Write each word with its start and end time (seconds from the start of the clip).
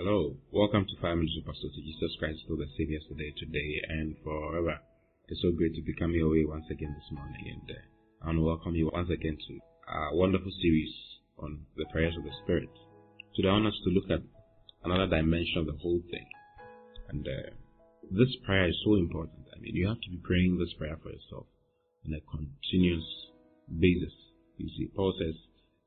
Hello, 0.00 0.32
welcome 0.50 0.88
to 0.88 0.96
Five 0.96 1.20
Minutes 1.20 1.36
with 1.36 1.44
Pastor 1.44 1.68
Jesus 1.76 2.16
Christ, 2.16 2.40
still 2.40 2.56
the 2.56 2.64
Savior 2.72 2.96
yesterday, 2.96 3.36
today, 3.36 3.84
and 3.84 4.16
forever. 4.24 4.80
It's 5.28 5.44
so 5.44 5.52
great 5.52 5.76
to 5.76 5.82
be 5.84 5.92
coming 5.92 6.24
your 6.24 6.32
way 6.32 6.48
once 6.48 6.64
again 6.72 6.96
this 6.96 7.12
morning, 7.12 7.60
and 7.60 7.68
uh, 7.68 8.24
I 8.24 8.32
want 8.32 8.38
to 8.40 8.48
welcome 8.48 8.74
you 8.80 8.88
once 8.88 9.12
again 9.12 9.36
to 9.36 9.60
our 9.92 10.16
wonderful 10.16 10.48
series 10.56 10.88
on 11.36 11.68
the 11.76 11.84
prayers 11.92 12.16
of 12.16 12.24
the 12.24 12.32
Spirit. 12.42 12.72
Today, 13.36 13.52
I 13.52 13.60
want 13.60 13.66
us 13.66 13.80
to 13.84 13.92
look 13.92 14.08
at 14.08 14.24
another 14.88 15.04
dimension 15.04 15.60
of 15.60 15.66
the 15.68 15.76
whole 15.76 16.00
thing, 16.08 16.28
and 17.12 17.20
uh, 17.20 17.52
this 18.08 18.32
prayer 18.46 18.72
is 18.72 18.80
so 18.82 18.96
important. 18.96 19.52
I 19.52 19.60
mean, 19.60 19.76
you 19.76 19.86
have 19.86 20.00
to 20.00 20.08
be 20.16 20.24
praying 20.24 20.56
this 20.56 20.72
prayer 20.80 20.96
for 20.96 21.12
yourself 21.12 21.44
on 22.08 22.16
a 22.16 22.24
continuous 22.24 23.04
basis. 23.68 24.16
You 24.56 24.72
see, 24.72 24.88
Paul 24.96 25.12
says, 25.20 25.36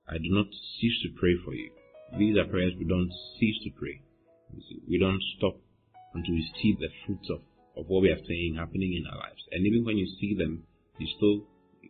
I 0.05 0.21
do 0.21 0.29
not 0.29 0.53
cease 0.77 1.01
to 1.01 1.17
pray 1.17 1.33
for 1.43 1.57
you. 1.57 1.73
These 2.17 2.37
are 2.37 2.45
prayers 2.45 2.73
we 2.77 2.85
don't 2.85 3.11
cease 3.39 3.57
to 3.63 3.71
pray. 3.71 4.01
We 4.87 4.99
don't 4.99 5.21
stop 5.37 5.57
until 6.13 6.33
we 6.33 6.45
see 6.61 6.77
the 6.79 6.89
fruits 7.05 7.29
of, 7.29 7.41
of 7.75 7.89
what 7.89 8.03
we 8.03 8.09
are 8.09 8.21
saying 8.27 8.55
happening 8.57 8.93
in 8.93 9.05
our 9.09 9.17
lives. 9.17 9.41
And 9.51 9.65
even 9.65 9.83
when 9.83 9.97
you 9.97 10.07
see 10.19 10.35
them, 10.37 10.63
you 10.99 11.07
still 11.17 11.47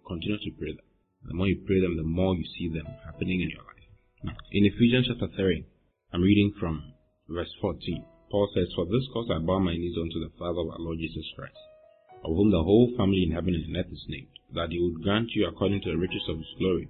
continue 0.07 0.37
to 0.37 0.51
pray 0.57 0.71
them. 0.71 0.87
The 1.27 1.33
more 1.33 1.47
you 1.47 1.59
pray 1.65 1.81
them, 1.81 1.97
the 1.97 2.03
more 2.03 2.35
you 2.35 2.45
see 2.57 2.69
them 2.69 2.87
happening 3.05 3.41
in 3.41 3.49
your 3.49 3.63
life. 3.63 3.87
Now, 4.23 4.35
in 4.51 4.65
Ephesians 4.65 5.07
chapter 5.07 5.27
3, 5.35 5.65
I'm 6.13 6.21
reading 6.21 6.53
from 6.59 6.93
verse 7.27 7.51
14. 7.61 8.05
Paul 8.31 8.49
says, 8.55 8.71
For 8.75 8.85
this 8.85 9.07
cause 9.13 9.29
I 9.31 9.39
bow 9.39 9.59
my 9.59 9.75
knees 9.75 9.97
unto 9.99 10.19
the 10.19 10.31
Father 10.39 10.61
of 10.61 10.71
our 10.71 10.79
Lord 10.79 10.99
Jesus 10.99 11.25
Christ, 11.35 11.59
of 12.23 12.35
whom 12.35 12.51
the 12.51 12.63
whole 12.63 12.91
family 12.97 13.23
in 13.23 13.31
heaven 13.31 13.55
and 13.55 13.75
earth 13.75 13.91
is 13.91 14.05
named, 14.07 14.31
that 14.55 14.71
he 14.71 14.79
would 14.79 15.03
grant 15.03 15.31
you 15.35 15.47
according 15.47 15.81
to 15.83 15.91
the 15.91 15.97
riches 15.97 16.23
of 16.29 16.37
his 16.37 16.53
glory, 16.57 16.89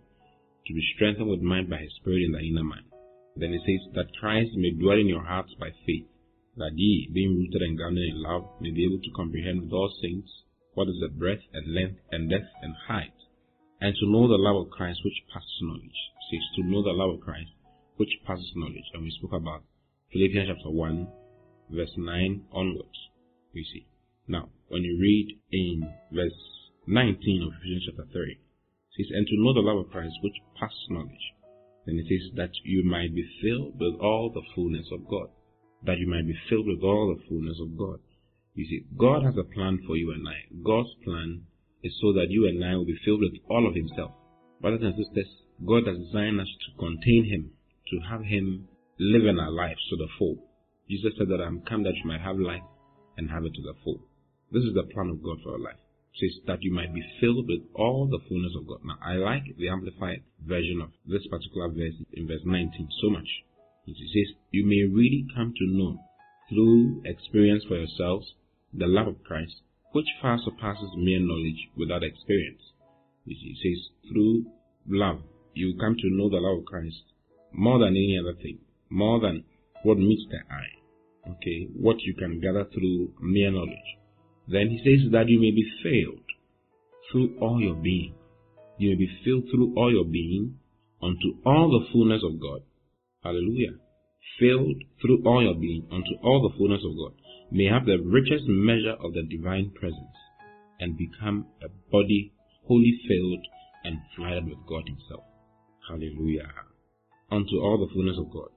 to 0.68 0.74
be 0.74 0.84
strengthened 0.96 1.30
with 1.30 1.42
might 1.42 1.70
by 1.70 1.78
his 1.78 1.94
Spirit 2.00 2.24
in 2.24 2.32
the 2.32 2.40
inner 2.40 2.64
man. 2.64 2.86
Then 3.36 3.54
it 3.54 3.62
says, 3.66 3.94
That 3.96 4.16
Christ 4.20 4.52
may 4.56 4.72
dwell 4.72 5.00
in 5.00 5.08
your 5.08 5.24
hearts 5.24 5.54
by 5.60 5.72
faith, 5.86 6.08
that 6.58 6.78
ye, 6.78 7.10
being 7.12 7.36
rooted 7.36 7.62
and 7.62 7.78
grounded 7.78 8.08
in 8.08 8.22
love, 8.22 8.46
may 8.62 8.72
be 8.72 8.86
able 8.86 9.02
to 9.02 9.16
comprehend 9.16 9.64
with 9.64 9.74
all 9.74 9.92
saints 10.02 10.44
what 10.74 10.88
is 10.88 11.00
the 11.02 11.10
breadth 11.10 11.44
and 11.54 11.74
length 11.74 12.00
and 12.12 12.30
depth 12.30 12.50
and 12.62 12.76
height, 12.88 13.14
and 13.82 13.96
to 13.96 14.06
know 14.10 14.28
the 14.28 14.38
love 14.38 14.66
of 14.66 14.72
Christ 14.72 15.02
which 15.04 15.26
passes 15.34 15.62
knowledge. 15.62 15.84
It 15.84 16.26
says, 16.30 16.46
To 16.56 16.64
know 16.70 16.84
the 16.84 16.94
love 16.94 17.16
of 17.16 17.22
Christ 17.22 17.50
which 17.98 18.22
passes 18.26 18.52
knowledge. 18.56 18.90
And 18.94 19.04
we 19.04 19.12
spoke 19.12 19.34
about 19.34 19.64
Philippians 20.12 20.50
chapter 20.50 20.70
1, 20.70 21.08
verse 21.72 21.94
9 21.98 22.46
onwards. 22.52 23.00
We 23.54 23.66
see. 23.74 23.88
Now, 24.28 24.50
when 24.68 24.84
you 24.84 24.98
read 25.00 25.40
in 25.52 25.90
verse 26.12 26.38
19 26.88 27.44
of 27.44 27.54
Ephesians 27.60 27.86
chapter 27.88 28.06
3, 28.12 28.32
it 28.32 28.38
says, 28.98 29.12
And 29.14 29.28
to 29.28 29.38
know 29.38 29.54
the 29.54 29.62
love 29.62 29.86
of 29.86 29.92
Christ 29.92 30.14
which 30.22 30.38
passes 30.60 30.88
knowledge. 30.90 31.34
Then 31.86 31.98
it 31.98 32.08
says, 32.08 32.36
That 32.36 32.52
you 32.64 32.84
might 32.84 33.14
be 33.14 33.28
filled 33.42 33.80
with 33.80 34.00
all 34.00 34.32
the 34.34 34.42
fullness 34.56 34.88
of 34.92 35.08
God. 35.08 35.30
That 35.86 36.00
you 36.00 36.08
might 36.08 36.28
be 36.28 36.38
filled 36.50 36.68
with 36.68 36.82
all 36.84 37.14
the 37.14 37.24
fullness 37.28 37.60
of 37.62 37.78
God. 37.78 38.00
You 38.56 38.66
see, 38.66 38.86
God 38.98 39.24
has 39.24 39.36
a 39.38 39.44
plan 39.44 39.80
for 39.86 39.98
you 39.98 40.12
and 40.12 40.28
I. 40.28 40.46
God's 40.64 40.94
plan 41.04 41.44
is 41.84 41.94
so 42.00 42.14
that 42.14 42.30
you 42.30 42.48
and 42.48 42.64
I 42.64 42.76
will 42.76 42.86
be 42.86 43.00
filled 43.04 43.22
with 43.22 43.42
all 43.50 43.68
of 43.68 43.76
Himself. 43.76 44.12
Brothers 44.62 44.82
and 44.84 44.96
sisters, 44.96 45.28
God 45.66 45.88
has 45.88 45.98
designed 45.98 46.40
us 46.40 46.48
to 46.48 46.78
contain 46.80 47.26
Him, 47.26 47.52
to 47.90 48.00
have 48.10 48.24
Him 48.24 48.68
live 49.00 49.26
in 49.26 49.40
our 49.40 49.52
lives 49.52 49.82
to 49.90 49.98
the 49.98 50.08
full. 50.18 50.38
Jesus 50.90 51.14
said 51.18 51.28
that 51.30 51.42
I'm 51.42 51.62
come 51.62 51.84
that 51.84 51.96
you 51.96 52.06
might 52.06 52.22
have 52.22 52.38
life 52.38 52.64
and 53.18 53.30
have 53.30 53.44
it 53.46 53.54
to 53.56 53.62
the 53.62 53.74
full. 53.84 54.00
This 54.52 54.64
is 54.64 54.74
the 54.74 54.84
plan 54.94 55.10
of 55.10 55.24
God 55.24 55.38
for 55.44 55.54
our 55.54 55.60
life. 55.60 55.83
Says 56.20 56.40
that 56.46 56.62
you 56.62 56.72
might 56.72 56.94
be 56.94 57.04
filled 57.20 57.48
with 57.48 57.62
all 57.74 58.08
the 58.08 58.20
fullness 58.28 58.54
of 58.56 58.68
God. 58.68 58.80
Now, 58.86 58.98
I 59.04 59.16
like 59.16 59.44
the 59.58 59.70
amplified 59.70 60.24
version 60.46 60.82
of 60.82 60.92
this 61.06 61.26
particular 61.28 61.70
verse 61.70 61.96
in 62.14 62.28
verse 62.28 62.46
19 62.46 62.90
so 63.02 63.10
much. 63.10 63.28
It 63.88 63.96
says, 63.98 64.36
You 64.52 64.66
may 64.66 64.84
really 64.84 65.26
come 65.36 65.54
to 65.58 65.66
know 65.66 66.00
through 66.50 67.02
experience 67.06 67.64
for 67.68 67.78
yourselves 67.78 68.34
the 68.74 68.88
love 68.88 69.08
of 69.08 69.24
Christ, 69.24 69.56
which 69.92 70.08
far 70.22 70.38
surpasses 70.44 70.92
mere 70.96 71.20
knowledge 71.20 71.70
without 71.76 72.04
experience. 72.04 72.62
It 73.26 73.58
says, 73.58 73.90
Through 74.12 74.46
love, 74.88 75.22
you 75.54 75.76
come 75.80 75.96
to 75.96 76.10
know 76.10 76.30
the 76.30 76.38
love 76.38 76.60
of 76.60 76.66
Christ 76.66 77.04
more 77.54 77.80
than 77.80 77.90
any 77.90 78.18
other 78.20 78.34
thing, 78.34 78.60
more 78.90 79.20
than 79.20 79.44
what 79.84 79.98
meets 79.98 80.24
the 80.30 80.38
eye. 80.54 81.32
Okay, 81.36 81.68
what 81.74 82.02
you 82.02 82.14
can 82.14 82.40
gather 82.42 82.66
through 82.66 83.14
mere 83.22 83.52
knowledge. 83.52 83.98
Then 84.48 84.70
he 84.70 84.78
says 84.84 85.12
that 85.12 85.30
you 85.30 85.40
may 85.40 85.52
be 85.52 85.66
filled 85.82 86.26
through 87.12 87.38
all 87.40 87.62
your 87.62 87.76
being. 87.76 88.16
You 88.78 88.90
may 88.92 88.96
be 88.96 89.10
filled 89.24 89.46
through 89.50 89.74
all 89.78 89.92
your 89.92 90.06
being 90.06 90.60
unto 91.02 91.40
all 91.46 91.70
the 91.70 91.92
fullness 91.92 92.22
of 92.24 92.40
God. 92.40 92.62
Hallelujah. 93.24 93.80
Filled 94.40 94.84
through 95.02 95.24
all 95.26 95.44
your 95.44 95.56
being 95.56 95.88
unto 95.92 96.16
all 96.24 96.42
the 96.42 96.58
fullness 96.58 96.82
of 96.84 96.98
God. 96.98 97.14
May 97.52 97.66
have 97.66 97.86
the 97.86 98.00
richest 98.04 98.46
measure 98.48 98.98
of 99.00 99.14
the 99.14 99.24
divine 99.24 99.72
presence 99.72 100.18
and 100.80 100.98
become 100.98 101.46
a 101.64 101.70
body 101.92 102.34
wholly 102.66 103.00
filled 103.08 103.46
and 103.84 104.00
flooded 104.16 104.46
with 104.46 104.66
God 104.68 104.84
Himself. 104.88 105.24
Hallelujah. 105.88 106.50
Unto 107.32 107.60
all 107.60 107.78
the 107.78 107.94
fullness 107.94 108.18
of 108.18 108.32
God 108.32 108.50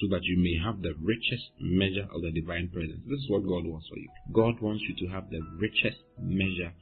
so 0.00 0.08
that 0.10 0.24
you 0.24 0.36
may 0.38 0.58
have 0.58 0.82
the 0.82 0.94
richest 0.98 1.54
measure 1.60 2.08
of 2.10 2.22
the 2.22 2.32
divine 2.32 2.68
presence. 2.72 3.00
This 3.06 3.20
is 3.20 3.30
what 3.30 3.46
God 3.46 3.64
wants 3.64 3.86
for 3.88 3.98
you. 3.98 4.10
God 4.32 4.60
wants 4.60 4.82
you 4.88 4.94
to 5.06 5.12
have 5.12 5.30
the 5.30 5.40
richest 5.58 6.02
measure 6.18 6.74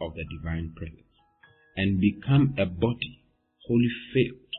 of 0.00 0.14
the 0.14 0.24
divine 0.38 0.72
presence 0.76 1.10
and 1.76 2.00
become 2.00 2.54
a 2.58 2.66
body 2.66 3.24
wholly 3.66 3.90
filled 4.14 4.54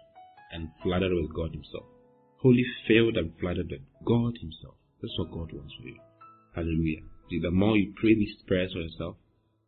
and 0.52 0.70
flooded 0.84 1.12
with 1.14 1.34
God 1.34 1.52
Himself. 1.54 1.88
Wholly 2.42 2.66
filled 2.88 3.16
and 3.16 3.32
flooded 3.40 3.72
with 3.72 3.82
God 4.06 4.36
Himself. 4.42 4.76
That's 5.02 5.18
what 5.18 5.32
God 5.32 5.54
wants 5.54 5.74
for 5.80 5.88
you. 5.88 6.00
Hallelujah. 6.56 7.02
See, 7.30 7.40
the 7.40 7.52
more 7.52 7.78
you 7.78 7.94
pray 7.96 8.16
these 8.16 8.36
prayers 8.46 8.74
for 8.74 8.80
yourself, 8.80 9.16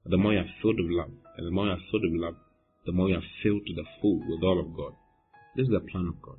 the 0.05 0.17
more 0.17 0.33
you 0.33 0.39
are 0.39 0.55
filled 0.61 0.79
with 0.83 0.91
love. 0.91 1.11
And 1.37 1.47
the 1.47 1.51
more 1.51 1.65
you 1.67 1.71
are 1.71 1.87
filled 1.91 2.11
with 2.11 2.21
love, 2.21 2.35
the 2.85 2.91
more 2.91 3.09
you 3.09 3.15
are 3.15 3.31
filled 3.41 3.65
to 3.67 3.73
the 3.73 3.87
full 4.01 4.19
with 4.19 4.43
all 4.43 4.59
of 4.59 4.75
God. 4.75 4.93
This 5.55 5.65
is 5.65 5.71
the 5.71 5.79
plan 5.91 6.07
of 6.07 6.21
God. 6.21 6.37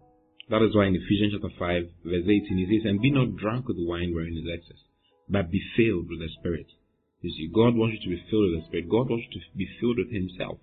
That 0.51 0.61
is 0.61 0.77
why 0.77 0.93
in 0.93 0.97
Ephesians 0.97 1.33
chapter 1.33 1.57
5, 1.57 2.05
verse 2.05 2.29
18, 2.29 2.45
it 2.45 2.69
says, 2.69 2.85
And 2.85 3.01
be 3.01 3.11
not 3.11 3.37
drunk 3.37 3.69
with 3.69 3.81
wine 3.81 4.13
wherein 4.13 4.37
is 4.37 4.45
excess, 4.45 4.77
but 5.25 5.51
be 5.51 5.61
filled 5.75 6.11
with 6.13 6.21
the 6.21 6.29
Spirit. 6.37 6.69
You 7.25 7.33
see, 7.33 7.49
God 7.49 7.73
wants 7.73 7.97
you 7.97 8.05
to 8.05 8.13
be 8.13 8.29
filled 8.29 8.53
with 8.53 8.61
the 8.61 8.69
Spirit. 8.69 8.93
God 8.93 9.09
wants 9.09 9.25
you 9.25 9.41
to 9.41 9.57
be 9.57 9.69
filled 9.81 9.97
with 9.97 10.13
Himself. 10.13 10.61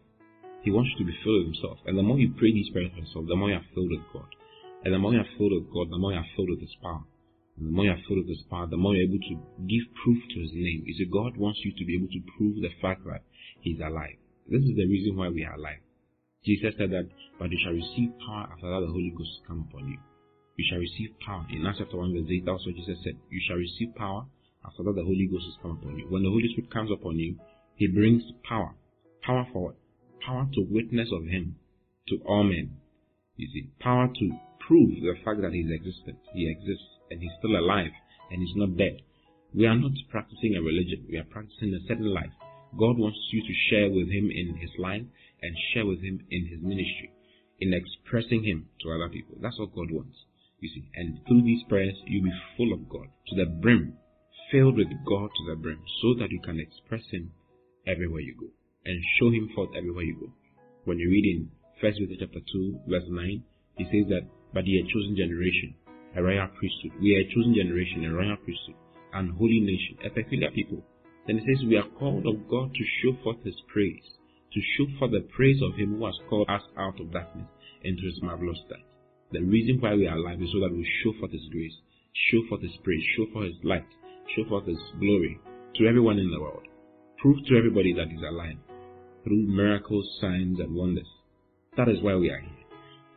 He 0.61 0.69
wants 0.69 0.93
you 0.93 1.01
to 1.01 1.09
be 1.09 1.17
filled 1.25 1.41
with 1.41 1.57
Himself. 1.57 1.81
And 1.89 1.97
the 1.97 2.05
more 2.05 2.21
you 2.21 2.29
pray 2.37 2.53
these 2.53 2.69
prayers 2.69 2.93
for 2.93 3.01
yourself, 3.01 3.25
the 3.25 3.35
more 3.35 3.49
you 3.49 3.57
are 3.57 3.73
filled 3.73 3.89
with 3.89 4.05
God. 4.13 4.29
And 4.85 4.93
the 4.93 5.01
more 5.01 5.17
you 5.17 5.25
are 5.25 5.33
filled 5.33 5.57
with 5.57 5.73
God, 5.73 5.89
the 5.89 5.97
more 5.97 6.13
you 6.13 6.21
are 6.21 6.33
filled 6.37 6.53
with 6.53 6.61
His 6.61 6.77
power. 6.77 7.01
And 7.57 7.65
the 7.65 7.73
more 7.73 7.85
you 7.89 7.97
are 7.97 8.05
filled 8.05 8.21
with 8.21 8.37
His 8.37 8.45
power, 8.53 8.69
the 8.69 8.77
more 8.77 8.93
you're 8.93 9.09
able 9.09 9.17
to 9.17 9.35
give 9.65 9.85
proof 10.05 10.21
to 10.29 10.37
His 10.45 10.53
name. 10.53 10.85
You 10.85 10.93
see, 10.93 11.09
God 11.09 11.41
wants 11.41 11.65
you 11.65 11.73
to 11.73 11.83
be 11.89 11.97
able 11.97 12.13
to 12.13 12.21
prove 12.37 12.61
the 12.61 12.69
fact 12.77 13.01
that 13.09 13.25
He's 13.65 13.81
alive. 13.81 14.21
This 14.45 14.61
is 14.61 14.77
the 14.77 14.85
reason 14.85 15.17
why 15.17 15.33
we 15.33 15.41
are 15.41 15.57
alive. 15.57 15.81
Jesus 16.43 16.73
said 16.77 16.89
that, 16.89 17.07
but 17.37 17.51
you 17.51 17.59
shall 17.61 17.73
receive 17.73 18.17
power 18.25 18.49
after 18.49 18.65
that 18.65 18.81
the 18.81 18.91
Holy 18.91 19.13
Ghost 19.15 19.45
come 19.47 19.67
upon 19.69 19.87
you. 19.87 19.97
You 20.57 20.65
shall 20.67 20.81
receive 20.81 21.13
power. 21.25 21.45
In 21.53 21.65
Acts 21.65 21.77
chapter 21.79 21.97
1 21.97 22.13
verse 22.13 22.29
8, 22.29 22.45
that's 22.45 22.65
what 22.65 22.75
Jesus 22.75 22.97
said. 23.03 23.17
You 23.29 23.41
shall 23.45 23.57
receive 23.57 23.93
power 23.95 24.25
after 24.65 24.81
that 24.83 24.95
the 24.97 25.05
Holy 25.05 25.29
Ghost 25.29 25.45
has 25.45 25.57
come 25.61 25.77
upon 25.77 25.97
you. 25.97 26.09
When 26.09 26.23
the 26.23 26.29
Holy 26.29 26.49
Spirit 26.49 26.73
comes 26.73 26.89
upon 26.89 27.19
you, 27.19 27.37
He 27.75 27.87
brings 27.87 28.23
power. 28.41 28.73
Power 29.21 29.45
for 29.53 29.69
what? 29.69 29.75
Power 30.25 30.49
to 30.53 30.65
witness 30.69 31.09
of 31.13 31.25
Him 31.29 31.57
to 32.09 32.17
all 32.25 32.43
men. 32.43 32.77
You 33.37 33.47
see, 33.53 33.69
power 33.79 34.09
to 34.09 34.25
prove 34.65 34.97
the 34.97 35.13
fact 35.23 35.41
that 35.41 35.53
He's 35.53 35.69
existent. 35.69 36.17
He 36.33 36.49
exists 36.49 36.89
and 37.09 37.21
He's 37.21 37.37
still 37.37 37.53
alive 37.53 37.93
and 38.31 38.41
He's 38.41 38.57
not 38.57 38.77
dead. 38.77 39.01
We 39.53 39.67
are 39.67 39.77
not 39.77 39.93
practicing 40.09 40.55
a 40.55 40.61
religion. 40.61 41.05
We 41.09 41.17
are 41.17 41.29
practicing 41.29 41.73
a 41.73 41.85
certain 41.87 42.13
life. 42.13 42.33
God 42.77 42.97
wants 42.97 43.19
you 43.31 43.41
to 43.41 43.53
share 43.69 43.89
with 43.91 44.09
Him 44.09 44.31
in 44.33 44.57
His 44.57 44.71
life 44.79 45.03
and 45.41 45.55
share 45.73 45.85
with 45.85 46.01
Him 46.01 46.25
in 46.29 46.47
His 46.47 46.61
ministry, 46.61 47.11
in 47.59 47.73
expressing 47.73 48.43
Him 48.43 48.67
to 48.81 48.91
other 48.91 49.09
people. 49.09 49.35
That's 49.41 49.59
what 49.59 49.75
God 49.75 49.91
wants. 49.91 50.17
You 50.59 50.69
see, 50.69 50.85
and 50.95 51.19
through 51.27 51.43
these 51.43 51.63
prayers, 51.67 51.95
you'll 52.05 52.25
be 52.25 52.41
full 52.57 52.73
of 52.73 52.87
God 52.87 53.07
to 53.27 53.35
the 53.35 53.49
brim, 53.49 53.97
filled 54.51 54.77
with 54.77 54.89
God 55.07 55.29
to 55.29 55.43
the 55.49 55.55
brim, 55.55 55.79
so 56.01 56.13
that 56.19 56.31
you 56.31 56.39
can 56.41 56.59
express 56.59 57.03
Him 57.09 57.31
everywhere 57.87 58.21
you 58.21 58.35
go 58.39 58.47
and 58.85 59.01
show 59.19 59.29
Him 59.29 59.49
forth 59.55 59.69
everywhere 59.75 60.03
you 60.03 60.17
go. 60.19 60.33
When 60.85 60.99
you 60.99 61.09
read 61.09 61.25
in 61.25 61.51
1 61.81 61.93
Peter 61.97 62.25
chapter 62.25 62.39
2, 62.53 62.79
verse 62.87 63.09
9, 63.09 63.43
he 63.77 63.83
says 63.85 64.09
that, 64.09 64.27
But 64.53 64.67
ye 64.67 64.77
a 64.77 64.83
chosen 64.83 65.15
generation, 65.17 65.73
a 66.15 66.21
royal 66.21 66.47
priesthood. 66.47 66.93
We 67.01 67.15
are 67.15 67.21
a 67.21 67.33
chosen 67.33 67.55
generation, 67.55 68.05
a 68.05 68.13
royal 68.13 68.37
priesthood, 68.37 68.75
and 69.13 69.33
holy 69.33 69.61
nation, 69.61 69.97
a 70.05 70.09
peculiar 70.09 70.51
people, 70.51 70.83
then 71.27 71.37
it 71.37 71.43
says, 71.45 71.65
We 71.65 71.77
are 71.77 71.87
called 71.97 72.25
of 72.25 72.47
God 72.49 72.73
to 72.73 72.83
show 73.01 73.15
forth 73.23 73.43
His 73.43 73.55
praise, 73.71 74.03
to 74.53 74.61
show 74.77 74.85
for 74.99 75.07
the 75.07 75.21
praise 75.35 75.61
of 75.61 75.75
Him 75.75 75.97
who 75.97 76.05
has 76.05 76.15
called 76.29 76.49
us 76.49 76.61
out 76.77 76.99
of 76.99 77.11
darkness 77.11 77.47
into 77.83 78.03
His 78.03 78.21
marvelous 78.21 78.59
light. 78.69 78.85
The 79.31 79.41
reason 79.41 79.79
why 79.79 79.95
we 79.95 80.07
are 80.07 80.17
alive 80.17 80.41
is 80.41 80.49
so 80.51 80.59
that 80.59 80.75
we 80.75 80.87
show 81.03 81.13
forth 81.19 81.31
His 81.31 81.47
grace, 81.51 81.73
show 82.31 82.41
forth 82.49 82.61
His 82.61 82.75
praise, 82.83 83.03
show 83.15 83.25
forth 83.31 83.47
His 83.47 83.63
light, 83.63 83.87
show 84.35 84.43
forth 84.49 84.67
His 84.67 84.79
glory 84.99 85.39
to 85.75 85.87
everyone 85.87 86.19
in 86.19 86.29
the 86.31 86.39
world. 86.39 86.67
Prove 87.19 87.37
to 87.47 87.57
everybody 87.57 87.93
that 87.93 88.09
He's 88.09 88.27
alive 88.27 88.57
through 89.23 89.47
miracles, 89.47 90.07
signs, 90.19 90.59
and 90.59 90.75
wonders. 90.75 91.07
That 91.77 91.87
is 91.87 92.01
why 92.01 92.15
we 92.15 92.29
are 92.29 92.39
here. 92.39 92.65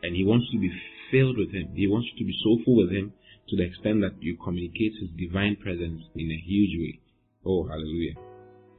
And 0.03 0.15
He 0.15 0.23
wants 0.23 0.47
you 0.51 0.59
to 0.59 0.67
be 0.67 0.81
filled 1.11 1.37
with 1.37 1.51
Him. 1.51 1.73
He 1.75 1.87
wants 1.87 2.07
you 2.13 2.19
to 2.19 2.25
be 2.25 2.37
so 2.43 2.63
full 2.63 2.77
with 2.77 2.91
Him 2.91 3.11
to 3.49 3.57
the 3.57 3.63
extent 3.63 4.01
that 4.01 4.21
you 4.21 4.37
communicate 4.43 4.93
His 5.01 5.09
divine 5.17 5.57
presence 5.57 6.01
in 6.15 6.31
a 6.31 6.43
huge 6.45 6.79
way. 6.79 6.99
Oh, 7.45 7.67
hallelujah. 7.67 8.15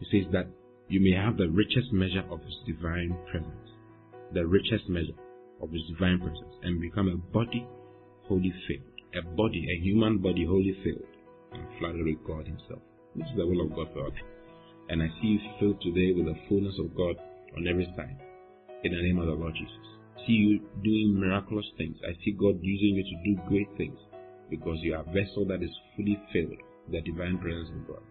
He 0.00 0.06
says 0.10 0.30
that 0.32 0.48
you 0.88 1.00
may 1.00 1.12
have 1.12 1.36
the 1.36 1.48
richest 1.48 1.92
measure 1.92 2.24
of 2.30 2.40
His 2.42 2.56
divine 2.66 3.16
presence, 3.30 3.70
the 4.32 4.46
richest 4.46 4.88
measure 4.88 5.18
of 5.60 5.70
His 5.72 5.82
divine 5.90 6.18
presence, 6.18 6.54
and 6.62 6.80
become 6.80 7.08
a 7.08 7.16
body 7.16 7.66
wholly 8.28 8.52
filled, 8.68 8.96
a 9.14 9.22
body, 9.36 9.66
a 9.70 9.82
human 9.82 10.18
body 10.18 10.44
wholly 10.44 10.76
filled, 10.84 11.06
and 11.52 11.66
flooded 11.78 12.06
God 12.24 12.46
Himself. 12.46 12.82
This 13.16 13.26
is 13.28 13.36
the 13.36 13.46
will 13.46 13.62
of 13.64 13.74
God 13.74 13.88
for 13.94 14.06
us. 14.06 14.12
And 14.88 15.02
I 15.02 15.08
see 15.20 15.38
you 15.38 15.40
filled 15.58 15.80
today 15.80 16.12
with 16.12 16.26
the 16.26 16.38
fullness 16.48 16.78
of 16.78 16.94
God 16.94 17.16
on 17.56 17.66
every 17.66 17.86
side. 17.96 18.16
In 18.84 18.92
the 18.92 19.02
name 19.02 19.18
of 19.18 19.26
the 19.26 19.32
Lord 19.32 19.54
Jesus. 19.54 19.74
See 20.26 20.32
you 20.34 20.60
doing 20.84 21.18
miraculous 21.18 21.66
things. 21.78 21.96
I 22.04 22.12
see 22.24 22.32
God 22.32 22.58
using 22.62 22.94
you 22.94 23.02
to 23.02 23.24
do 23.24 23.48
great 23.48 23.68
things 23.76 23.98
because 24.50 24.78
you 24.82 24.94
are 24.94 25.02
a 25.02 25.12
vessel 25.12 25.44
that 25.48 25.62
is 25.62 25.70
fully 25.96 26.20
filled 26.32 26.50
with 26.50 26.92
the 26.92 27.00
divine 27.00 27.38
presence 27.38 27.70
of 27.74 27.88
God. 27.88 28.02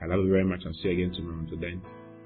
I 0.00 0.06
love 0.06 0.24
you 0.24 0.30
very 0.30 0.44
much. 0.44 0.60
I'll 0.64 0.72
see 0.74 0.88
you 0.88 1.04
again 1.04 1.12
tomorrow. 1.14 1.40
Until 1.40 1.60
then, 1.60 1.82